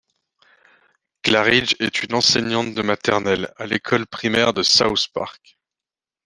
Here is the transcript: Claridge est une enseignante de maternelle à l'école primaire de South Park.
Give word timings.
Claridge 1.21 1.75
est 1.79 2.01
une 2.01 2.15
enseignante 2.15 2.73
de 2.73 2.81
maternelle 2.81 3.53
à 3.57 3.67
l'école 3.67 4.07
primaire 4.07 4.51
de 4.51 4.63
South 4.63 5.07
Park. 5.13 5.59